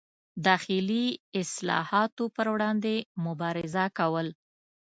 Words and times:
داخلي 0.47 1.05
اصلاحاتو 1.41 2.23
پر 2.35 2.45
وړاندې 2.53 2.95
مبارزه 3.25 3.85
کوله. 3.97 4.31